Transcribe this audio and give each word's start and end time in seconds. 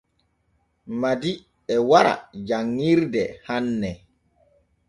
Madi 0.99 1.33
e 1.75 1.77
wara 1.89 2.13
janŋirde 2.47 3.23
hanne. 3.47 3.91